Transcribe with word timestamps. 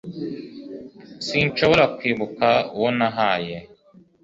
Sinshobora 1.27 1.83
kwibuka 1.97 2.47
uwo 2.75 2.89
nahaye 2.97 3.57